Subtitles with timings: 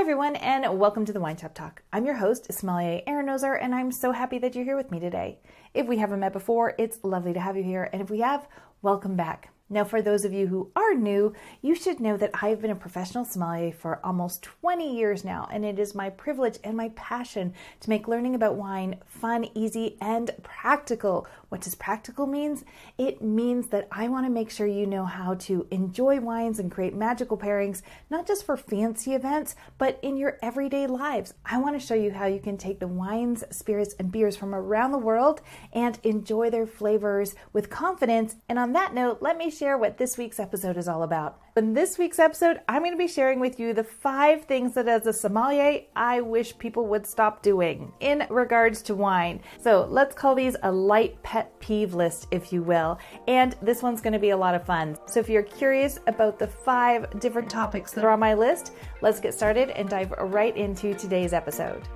[0.00, 1.82] Hi, everyone, and welcome to the Wine Shop Talk.
[1.92, 5.40] I'm your host, Erin Rosar, and I'm so happy that you're here with me today.
[5.74, 8.48] If we haven't met before, it's lovely to have you here, and if we have,
[8.80, 9.52] welcome back.
[9.72, 12.74] Now, for those of you who are new, you should know that I've been a
[12.74, 17.54] professional sommelier for almost 20 years now, and it is my privilege and my passion
[17.78, 21.28] to make learning about wine fun, easy, and practical.
[21.50, 22.64] What does practical means?
[22.98, 26.70] It means that I want to make sure you know how to enjoy wines and
[26.70, 31.34] create magical pairings, not just for fancy events, but in your everyday lives.
[31.44, 34.52] I want to show you how you can take the wines, spirits, and beers from
[34.52, 38.34] around the world and enjoy their flavors with confidence.
[38.48, 41.38] And on that note, let me share what this week's episode is all about.
[41.54, 44.88] In this week's episode, I'm going to be sharing with you the five things that
[44.88, 49.42] as a sommelier, I wish people would stop doing in regards to wine.
[49.60, 52.98] So let's call these a light pet peeve list, if you will.
[53.28, 54.96] And this one's going to be a lot of fun.
[55.04, 58.72] So if you're curious about the five different topics that are on my list,
[59.02, 61.86] let's get started and dive right into today's episode.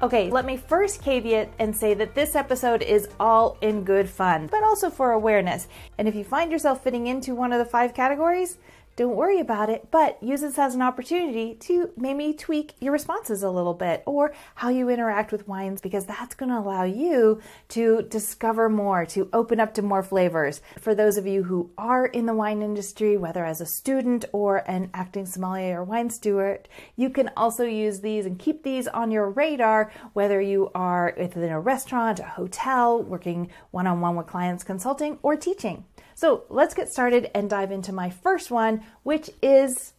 [0.00, 4.46] Okay, let me first caveat and say that this episode is all in good fun,
[4.46, 5.66] but also for awareness.
[5.98, 8.58] And if you find yourself fitting into one of the five categories,
[8.98, 13.44] don't worry about it, but use this as an opportunity to maybe tweak your responses
[13.44, 17.40] a little bit or how you interact with wines because that's going to allow you
[17.68, 20.60] to discover more, to open up to more flavors.
[20.80, 24.68] For those of you who are in the wine industry, whether as a student or
[24.68, 29.12] an acting sommelier or wine steward, you can also use these and keep these on
[29.12, 34.26] your radar, whether you are within a restaurant, a hotel, working one on one with
[34.26, 35.84] clients, consulting, or teaching.
[36.18, 39.92] So let's get started and dive into my first one, which is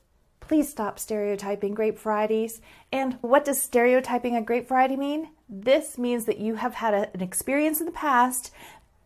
[0.49, 2.59] please stop stereotyping grape varieties.
[2.91, 5.29] And what does stereotyping a grape variety mean?
[5.47, 8.51] This means that you have had a, an experience in the past,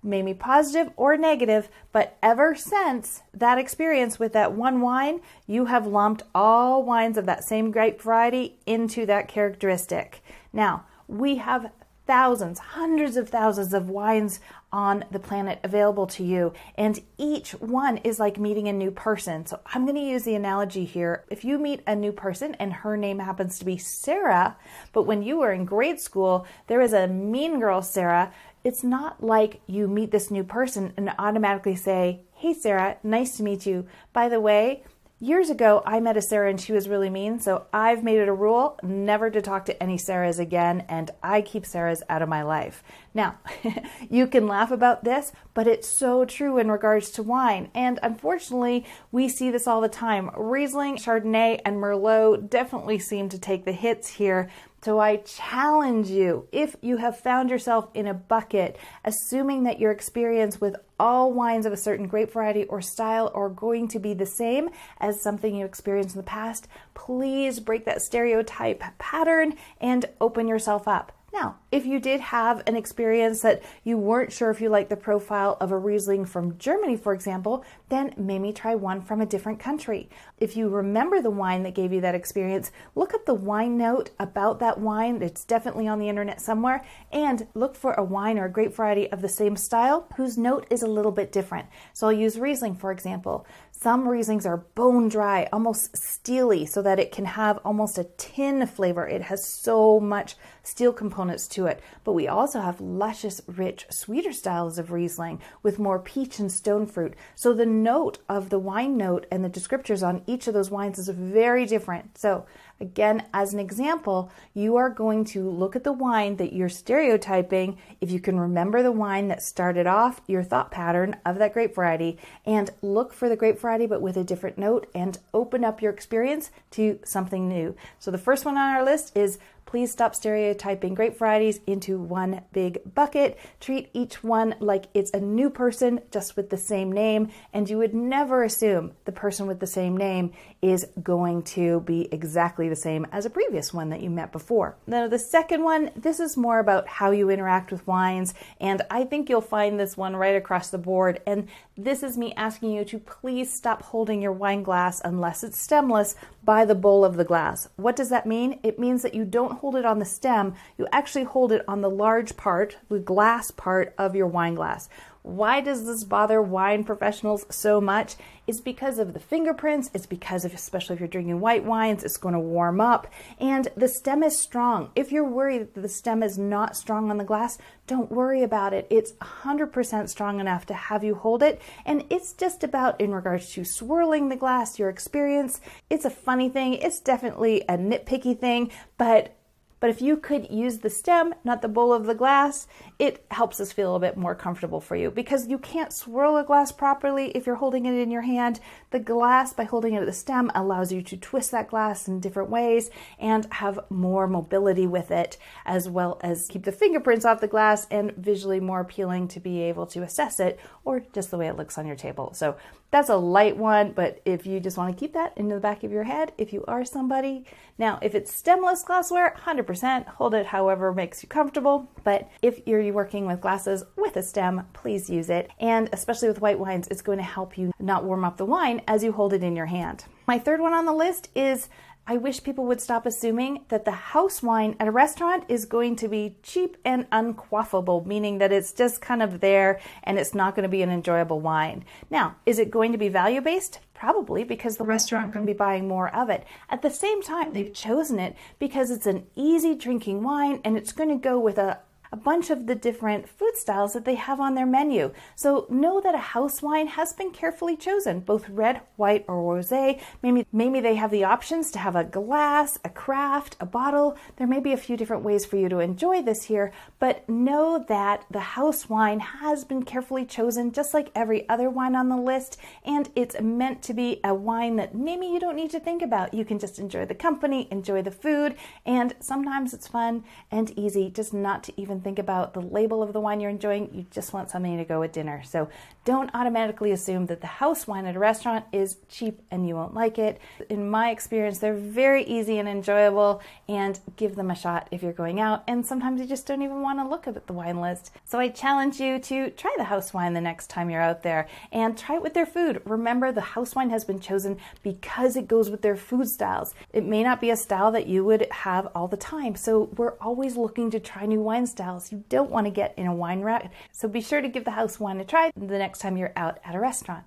[0.02, 5.86] maybe positive or negative, but ever since that experience with that one wine, you have
[5.86, 10.24] lumped all wines of that same grape variety into that characteristic.
[10.54, 11.72] Now, we have
[12.06, 14.40] thousands, hundreds of thousands of wines
[14.72, 19.46] on the planet available to you, and each one is like meeting a new person.
[19.46, 21.24] So I'm going to use the analogy here.
[21.30, 24.58] If you meet a new person and her name happens to be Sarah,
[24.92, 28.34] but when you were in grade school, there is a mean girl Sarah,
[28.64, 33.44] it's not like you meet this new person and automatically say, Hey, Sarah, nice to
[33.44, 33.86] meet you.
[34.12, 34.84] By the way,
[35.24, 38.28] Years ago, I met a Sarah and she was really mean, so I've made it
[38.28, 42.28] a rule never to talk to any Sarahs again, and I keep Sarahs out of
[42.28, 42.84] my life.
[43.14, 43.40] Now,
[44.10, 48.86] you can laugh about this, but it's so true in regards to wine, and unfortunately,
[49.14, 50.30] we see this all the time.
[50.36, 54.50] Riesling, Chardonnay, and Merlot definitely seem to take the hits here
[54.84, 59.92] so I challenge you if you have found yourself in a bucket, assuming that your
[59.92, 64.14] experience with all wines of a certain grape variety or style are going to be
[64.14, 64.70] the same
[65.02, 70.88] as something you experienced in the past, please break that stereotype pattern and open yourself
[70.88, 71.12] up.
[71.34, 74.96] Now, if you did have an experience that you weren't sure if you liked the
[74.96, 79.60] profile of a Riesling from Germany, for example, then maybe try one from a different
[79.60, 80.10] country.
[80.38, 84.12] If you remember the wine that gave you that experience, look up the wine note
[84.20, 85.24] about that wine.
[85.24, 86.86] It's definitely on the internet somewhere.
[87.12, 90.68] And look for a wine or a grape variety of the same style whose note
[90.70, 91.68] is a little bit different.
[91.94, 93.48] So I'll use Riesling, for example.
[93.84, 98.66] Some Rieslings are bone dry, almost steely, so that it can have almost a tin
[98.66, 99.06] flavor.
[99.06, 101.82] It has so much steel components to it.
[102.06, 106.86] But we also have luscious, rich, sweeter styles of Riesling with more peach and stone
[106.86, 107.14] fruit.
[107.36, 110.98] So the note of the wine note and the descriptors on each of those wines
[110.98, 112.18] is very different.
[112.18, 112.46] So
[112.84, 117.78] Again, as an example, you are going to look at the wine that you're stereotyping.
[118.02, 121.76] If you can remember the wine that started off your thought pattern of that grape
[121.76, 125.82] variety, and look for the grape variety but with a different note and open up
[125.82, 127.76] your experience to something new.
[128.00, 129.40] So, the first one on our list is
[129.74, 133.40] Please stop stereotyping grape varieties into one big bucket.
[133.60, 137.80] Treat each one like it's a new person just with the same name, and you
[137.80, 140.32] would never assume the person with the same name
[140.62, 144.78] is going to be exactly the same as a previous one that you met before.
[144.86, 149.06] Now, the second one, this is more about how you interact with wines, and I
[149.06, 151.20] think you'll find this one right across the board.
[151.26, 155.58] And this is me asking you to please stop holding your wine glass unless it's
[155.58, 157.68] stemless by the bowl of the glass.
[157.78, 158.60] What does that mean?
[158.62, 161.82] It means that you don't hold it on the stem, you actually hold it on
[161.82, 164.88] the large part, the glass part of your wine glass.
[165.24, 168.16] Why does this bother wine professionals so much?
[168.46, 172.18] It's because of the fingerprints, it's because of, especially if you're drinking white wines, it's
[172.18, 173.08] going to warm up,
[173.40, 174.92] and the stem is strong.
[174.96, 178.74] If you're worried that the stem is not strong on the glass, don't worry about
[178.74, 178.86] it.
[178.90, 183.50] It's 100% strong enough to have you hold it, and it's just about in regards
[183.54, 185.62] to swirling the glass, your experience.
[185.90, 189.38] It's a funny thing, it's definitely a nitpicky thing, but
[189.84, 192.68] but if you could use the stem, not the bowl of the glass,
[193.00, 196.44] it helps us feel a bit more comfortable for you because you can't swirl a
[196.46, 198.62] glass properly if you're holding it in your hand.
[198.92, 202.22] The glass, by holding it at the stem, allows you to twist that glass in
[202.22, 207.42] different ways and have more mobility with it, as well as keep the fingerprints off
[207.42, 211.38] the glass and visually more appealing to be able to assess it or just the
[211.38, 212.34] way it looks on your table.
[212.34, 212.56] So
[212.94, 215.84] that's a light one, but if you just want to keep that in the back
[215.84, 217.44] of your head, if you are somebody.
[217.80, 221.90] Now, if it's stemless glassware, 100% hold it however makes you comfortable.
[222.04, 225.50] But if you're working with glasses with a stem, please use it.
[225.60, 228.82] And especially with white wines, it's going to help you not warm up the wine
[228.88, 230.06] as you hold it in your hand.
[230.28, 231.70] My third one on the list is
[232.06, 235.96] I wish people would stop assuming that the house wine at a restaurant is going
[235.98, 240.54] to be cheap and unquaffable, meaning that it's just kind of there and it's not
[240.54, 241.86] going to be an enjoyable wine.
[242.10, 243.80] Now, is it going to be value based?
[243.94, 246.46] Probably because the restaurant can be buying more of it.
[246.70, 250.92] At the same time, they've chosen it because it's an easy drinking wine and it's
[250.92, 251.80] going to go with a
[252.14, 255.12] a bunch of the different food styles that they have on their menu.
[255.36, 260.00] So know that a house wine has been carefully chosen, both red, white, or rosé.
[260.22, 264.16] Maybe maybe they have the options to have a glass, a carafe, a bottle.
[264.38, 267.84] There may be a few different ways for you to enjoy this here, but know
[267.88, 272.18] that the house wine has been carefully chosen just like every other wine on the
[272.18, 276.04] list, and it's meant to be a wine that maybe you don't need to think
[276.04, 276.36] about.
[276.36, 278.56] You can just enjoy the company, enjoy the food,
[278.86, 283.14] and sometimes it's fun and easy just not to even think about the label of
[283.14, 283.90] the wine you're enjoying.
[283.94, 285.44] You just want something to go with dinner.
[285.44, 285.70] So
[286.06, 289.94] don't automatically assume that the house wine at a restaurant is cheap and you won't
[289.94, 290.40] like it.
[290.70, 295.14] In my experience, they're very easy and enjoyable, and give them a shot if you're
[295.14, 295.64] going out.
[295.68, 298.12] And sometimes you just don't even want to look at the wine list.
[298.26, 301.48] So I challenge you to try the house wine the next time you're out there
[301.72, 302.82] and try it with their food.
[302.86, 306.74] Remember, the house wine has been chosen because it goes with their food styles.
[306.92, 309.56] It may not be a style that you would have all the time.
[309.56, 312.94] So we're always looking to try new wine styles else you don't want to get
[312.98, 313.72] in a wine rack.
[313.92, 316.60] So be sure to give the house wine a try the next time you're out
[316.66, 317.24] at a restaurant.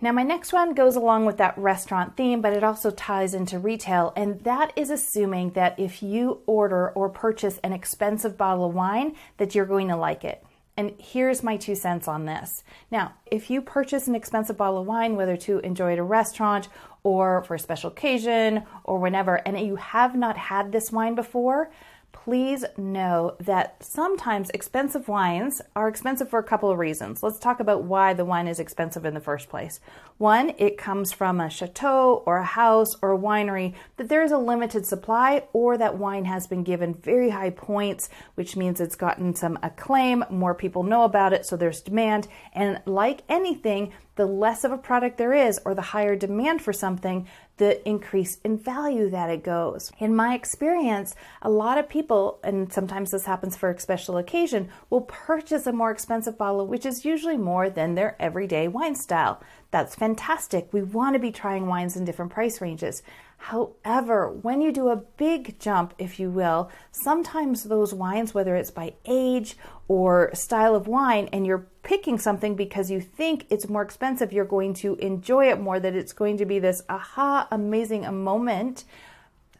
[0.00, 3.58] Now, my next one goes along with that restaurant theme, but it also ties into
[3.58, 8.74] retail, and that is assuming that if you order or purchase an expensive bottle of
[8.74, 10.44] wine, that you're going to like it.
[10.76, 12.64] And here's my two cents on this.
[12.90, 16.68] Now, if you purchase an expensive bottle of wine, whether to enjoy at a restaurant
[17.04, 21.70] or for a special occasion or whenever, and you have not had this wine before,
[22.14, 27.22] please know that sometimes expensive wines are expensive for a couple of reasons.
[27.22, 29.80] Let's talk about why the wine is expensive in the first place.
[30.16, 34.32] One, it comes from a chateau or a house or a winery that there is
[34.32, 38.96] a limited supply or that wine has been given very high points, which means it's
[38.96, 42.28] gotten some acclaim, more people know about it, so there's demand.
[42.54, 46.72] And like anything, the less of a product there is or the higher demand for
[46.72, 49.92] something, the increase in value that it goes.
[49.98, 54.68] In my experience, a lot of people, and sometimes this happens for a special occasion,
[54.90, 59.40] will purchase a more expensive bottle, which is usually more than their everyday wine style.
[59.70, 60.72] That's fantastic.
[60.72, 63.02] We want to be trying wines in different price ranges.
[63.38, 68.70] However, when you do a big jump, if you will, sometimes those wines, whether it's
[68.70, 69.56] by age
[69.88, 74.44] or style of wine, and you're picking something because you think it's more expensive, you're
[74.44, 78.84] going to enjoy it more, that it's going to be this aha, amazing moment.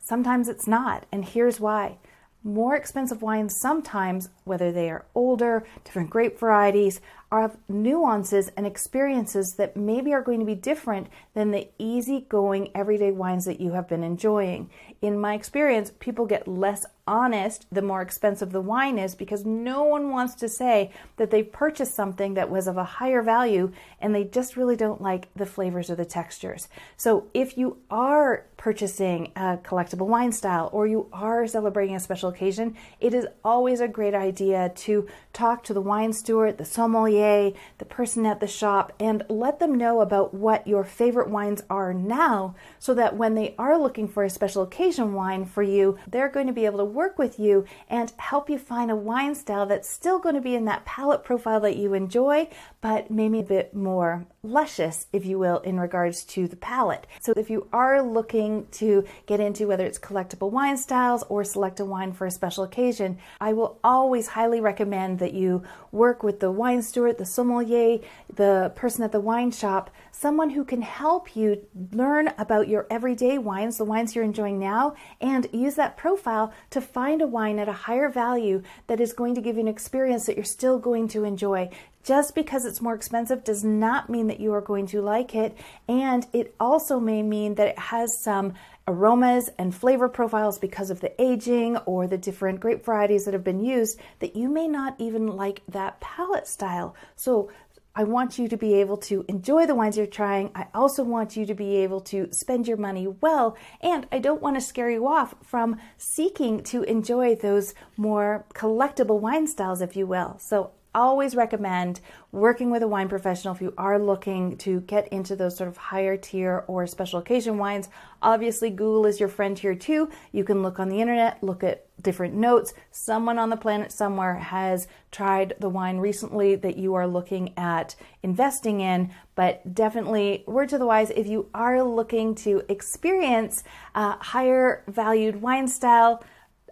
[0.00, 1.06] Sometimes it's not.
[1.12, 1.98] And here's why
[2.46, 7.00] more expensive wines sometimes, whether they are older, different grape varieties,
[7.32, 13.10] have nuances and experiences that maybe are going to be different than the easygoing everyday
[13.10, 14.70] wines that you have been enjoying.
[15.00, 19.82] In my experience, people get less honest the more expensive the wine is because no
[19.82, 23.70] one wants to say that they purchased something that was of a higher value
[24.00, 26.68] and they just really don't like the flavors or the textures.
[26.96, 32.30] So if you are purchasing a collectible wine style or you are celebrating a special
[32.30, 37.52] occasion, it is always a great idea to talk to the wine steward, the sommelier,
[37.78, 41.92] the person at the shop, and let them know about what your favorite wines are
[41.92, 46.28] now so that when they are looking for a special occasion wine for you, they're
[46.28, 49.66] going to be able to work with you and help you find a wine style
[49.66, 52.48] that's still going to be in that palate profile that you enjoy,
[52.80, 57.06] but maybe a bit more luscious, if you will, in regards to the palate.
[57.20, 61.80] So if you are looking to get into whether it's collectible wine styles or select
[61.80, 66.40] a wine for a special occasion, I will always highly recommend that you work with
[66.40, 67.98] the wine steward, the sommelier,
[68.32, 73.36] the person at the wine shop, someone who can help you learn about your everyday
[73.36, 77.68] wines, the wines you're enjoying now, and use that profile to find a wine at
[77.68, 81.08] a higher value that is going to give you an experience that you're still going
[81.08, 81.68] to enjoy.
[82.04, 85.56] Just because it's more expensive does not mean that you are going to like it.
[85.88, 88.54] And it also may mean that it has some
[88.86, 93.42] aromas and flavor profiles because of the aging or the different grape varieties that have
[93.42, 96.94] been used that you may not even like that palate style.
[97.16, 97.50] So
[97.96, 100.50] I want you to be able to enjoy the wines you're trying.
[100.54, 103.56] I also want you to be able to spend your money well.
[103.80, 109.20] And I don't want to scare you off from seeking to enjoy those more collectible
[109.20, 110.38] wine styles, if you will.
[110.40, 112.00] So always recommend
[112.32, 115.76] working with a wine professional if you are looking to get into those sort of
[115.76, 117.88] higher tier or special occasion wines.
[118.22, 120.10] Obviously, Google is your friend here too.
[120.32, 122.74] You can look on the internet, look at different notes.
[122.90, 127.96] Someone on the planet somewhere has tried the wine recently that you are looking at
[128.22, 134.12] investing in, but definitely, word to the wise, if you are looking to experience a
[134.22, 136.22] higher valued wine style,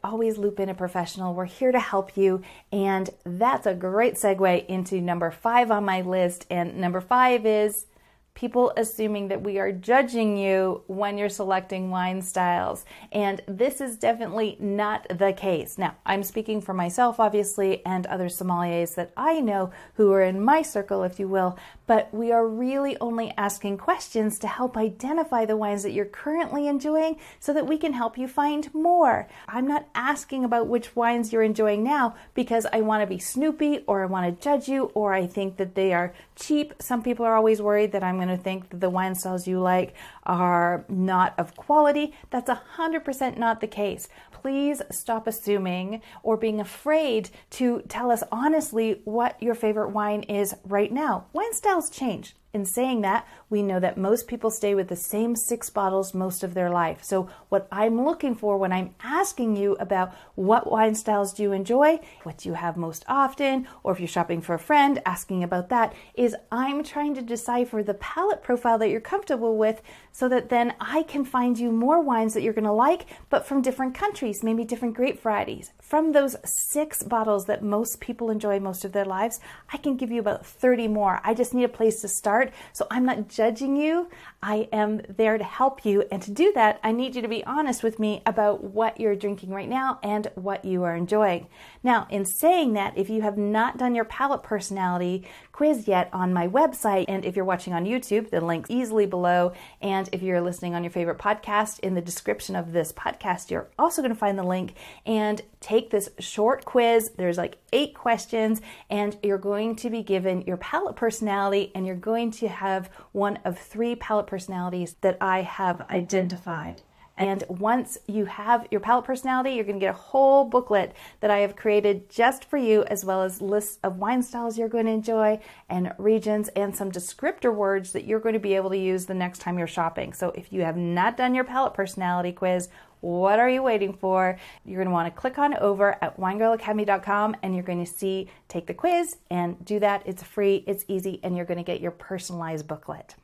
[0.04, 1.34] always loop in a professional.
[1.34, 2.42] We're here to help you.
[2.70, 6.46] And that's a great segue into number five on my list.
[6.50, 7.86] And number five is
[8.34, 12.84] people assuming that we are judging you when you're selecting wine styles.
[13.12, 15.76] And this is definitely not the case.
[15.76, 20.42] Now, I'm speaking for myself, obviously, and other sommeliers that I know who are in
[20.42, 25.44] my circle, if you will, but we are really only asking questions to help identify
[25.44, 29.28] the wines that you're currently enjoying so that we can help you find more.
[29.46, 33.84] I'm not asking about which wines you're enjoying now because I want to be snoopy
[33.86, 36.72] or I want to judge you or I think that they are cheap.
[36.78, 39.60] Some people are always worried that I'm going to think that the wine styles you
[39.60, 42.14] like are not of quality.
[42.30, 44.08] That's 100% not the case.
[44.30, 50.54] Please stop assuming or being afraid to tell us honestly what your favorite wine is
[50.64, 51.26] right now.
[51.32, 52.34] Wine styles change.
[52.54, 56.44] In saying that, we know that most people stay with the same six bottles most
[56.44, 57.02] of their life.
[57.02, 61.52] So, what I'm looking for when I'm asking you about what wine styles do you
[61.52, 65.42] enjoy, what do you have most often, or if you're shopping for a friend, asking
[65.42, 69.80] about that, is I'm trying to decipher the palate profile that you're comfortable with
[70.10, 73.46] so that then I can find you more wines that you're going to like, but
[73.46, 75.70] from different countries, maybe different grape varieties.
[75.80, 79.40] From those six bottles that most people enjoy most of their lives,
[79.72, 81.20] I can give you about 30 more.
[81.24, 82.41] I just need a place to start.
[82.72, 84.08] So I'm not judging you.
[84.42, 86.04] I am there to help you.
[86.10, 89.14] And to do that, I need you to be honest with me about what you're
[89.14, 91.46] drinking right now and what you are enjoying.
[91.82, 95.24] Now, in saying that, if you have not done your palate personality
[95.62, 99.52] quiz yet on my website, and if you're watching on YouTube, the link's easily below.
[99.80, 103.68] And if you're listening on your favorite podcast, in the description of this podcast, you're
[103.78, 104.74] also going to find the link
[105.06, 107.12] and take this short quiz.
[107.16, 111.94] There's like eight questions, and you're going to be given your palate personality, and you're
[111.94, 116.82] going to have one of three palate personalities that I have identified.
[117.22, 121.30] And once you have your palate personality, you're going to get a whole booklet that
[121.30, 124.86] I have created just for you, as well as lists of wine styles you're going
[124.86, 128.76] to enjoy and regions and some descriptor words that you're going to be able to
[128.76, 130.12] use the next time you're shopping.
[130.12, 132.68] So if you have not done your palate personality quiz,
[133.02, 134.38] what are you waiting for?
[134.64, 138.30] You're going to want to click on over at winegirlacademy.com and you're going to see
[138.48, 140.02] take the quiz and do that.
[140.06, 143.16] It's free, it's easy, and you're going to get your personalized booklet.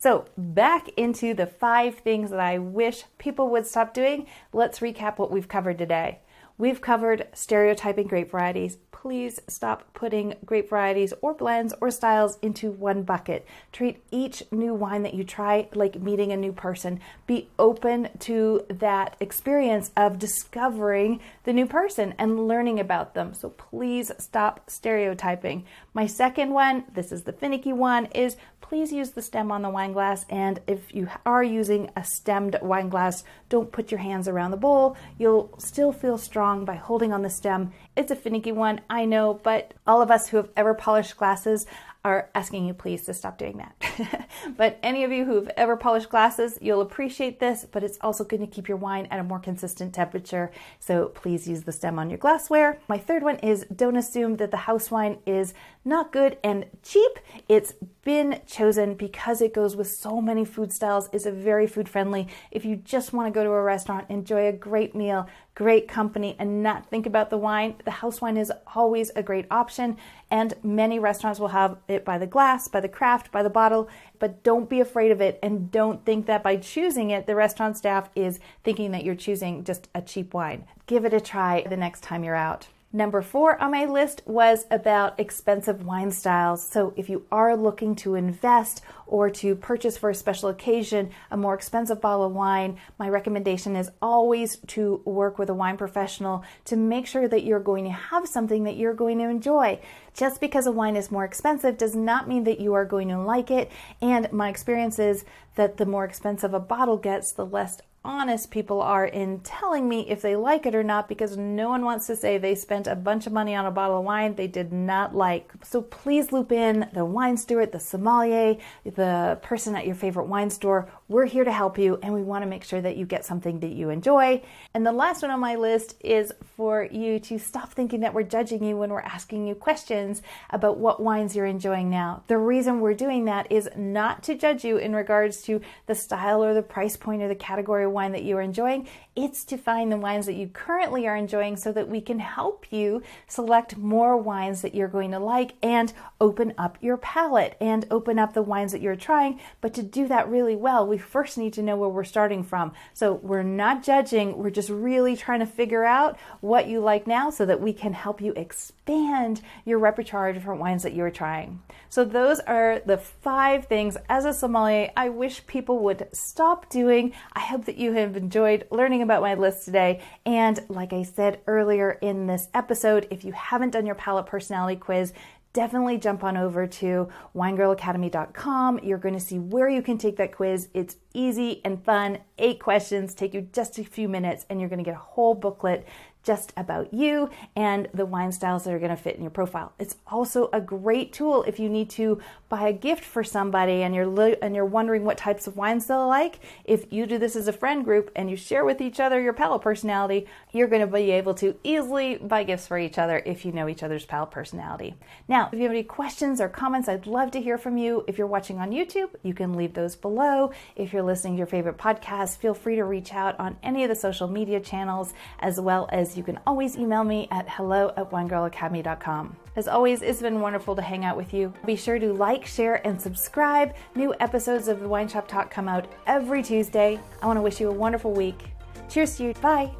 [0.00, 4.26] So, back into the five things that I wish people would stop doing.
[4.50, 6.20] Let's recap what we've covered today.
[6.56, 8.78] We've covered stereotyping grape varieties.
[9.00, 13.46] Please stop putting grape varieties or blends or styles into one bucket.
[13.72, 17.00] Treat each new wine that you try like meeting a new person.
[17.26, 23.32] Be open to that experience of discovering the new person and learning about them.
[23.32, 25.64] So please stop stereotyping.
[25.94, 29.70] My second one, this is the finicky one, is please use the stem on the
[29.70, 30.24] wine glass.
[30.28, 34.56] And if you are using a stemmed wine glass, don't put your hands around the
[34.58, 34.96] bowl.
[35.18, 37.72] You'll still feel strong by holding on the stem.
[37.96, 41.66] It's a finicky one, I know, but all of us who have ever polished glasses
[42.02, 44.28] are asking you please to stop doing that.
[44.56, 48.40] but any of you who've ever polished glasses, you'll appreciate this, but it's also going
[48.40, 50.50] to keep your wine at a more consistent temperature.
[50.78, 52.78] So please use the stem on your glassware.
[52.88, 55.52] My third one is don't assume that the house wine is
[55.84, 57.18] not good and cheap.
[57.48, 61.88] It's been chosen because it goes with so many food styles, is a very food
[61.88, 62.28] friendly.
[62.50, 65.28] If you just want to go to a restaurant, enjoy a great meal,
[65.60, 69.44] great company, and not think about the wine, the house wine is always a great
[69.50, 69.94] option.
[70.30, 73.86] And many restaurants will have it by the glass, by the carafe, by the bottle,
[74.18, 77.76] but don't be afraid of it and don't think that by choosing it, the restaurant
[77.76, 80.64] staff is thinking that you're choosing just a cheap wine.
[80.86, 82.68] Give it a try the next time you're out.
[82.92, 86.66] Number four on my list was about expensive wine styles.
[86.66, 91.36] So, if you are looking to invest or to purchase for a special occasion a
[91.36, 96.42] more expensive bottle of wine, my recommendation is always to work with a wine professional
[96.64, 99.78] to make sure that you're going to have something that you're going to enjoy.
[100.12, 103.20] Just because a wine is more expensive does not mean that you are going to
[103.20, 103.70] like it.
[104.02, 108.80] And my experience is that the more expensive a bottle gets, the less honest people
[108.80, 112.16] are in telling me if they like it or not because no one wants to
[112.16, 115.14] say they spent a bunch of money on a bottle of wine they did not
[115.14, 115.52] like.
[115.62, 120.48] So please loop in the wine steward, the sommelier, the person at your favorite wine
[120.48, 120.90] store.
[121.08, 123.60] We're here to help you and we want to make sure that you get something
[123.60, 124.42] that you enjoy.
[124.72, 128.22] And the last one on my list is for you to stop thinking that we're
[128.22, 132.22] judging you when we're asking you questions about what wines you're enjoying now.
[132.28, 136.42] The reason we're doing that is not to judge you in regards to the style
[136.42, 138.86] or the price point or the category wine that you are enjoying.
[139.22, 142.64] It's to find the wines that you currently are enjoying so that we can help
[142.70, 147.86] you select more wines that you're going to like and open up your palate and
[147.90, 149.38] open up the wines that you're trying.
[149.60, 152.72] But to do that really well, we first need to know where we're starting from.
[152.94, 157.28] So we're not judging, we're just really trying to figure out what you like now
[157.28, 161.60] so that we can help you expand your repertoire of different wines that you're trying.
[161.90, 167.12] So those are the five things as a sommelier I wish people would stop doing.
[167.34, 170.00] I hope that you have enjoyed learning about my list today.
[170.24, 174.78] And like I said earlier in this episode, if you haven't done your palate personality
[174.78, 175.12] quiz,
[175.52, 178.80] definitely jump on over to winegirlacademy.com.
[178.82, 180.68] You're going to see where you can take that quiz.
[180.74, 182.18] It's easy and fun.
[182.38, 185.34] Eight questions take you just a few minutes, and you're going to get a whole
[185.34, 185.86] booklet
[186.22, 189.72] just about you and the wine styles that are going to fit in your profile.
[189.78, 193.94] It's also a great tool if you need to buy a gift for somebody and
[193.94, 196.40] you're li- and you're wondering what types of wines they'll like.
[196.64, 199.32] If you do this as a friend group and you share with each other your
[199.32, 203.44] palate personality, you're going to be able to easily buy gifts for each other if
[203.44, 204.94] you know each other's palate personality.
[205.28, 208.04] Now, if you have any questions or comments, I'd love to hear from you.
[208.06, 210.52] If you're watching on YouTube, you can leave those below.
[210.76, 213.88] If you're listening to your favorite podcast, feel free to reach out on any of
[213.88, 218.10] the social media channels as well as you can always email me at hello at
[218.10, 219.36] winegirlacademy.com.
[219.56, 221.52] As always, it's been wonderful to hang out with you.
[221.66, 223.74] Be sure to like, share, and subscribe.
[223.94, 227.00] New episodes of the Wine Shop Talk come out every Tuesday.
[227.20, 228.40] I want to wish you a wonderful week.
[228.88, 229.34] Cheers to you.
[229.34, 229.74] Bye.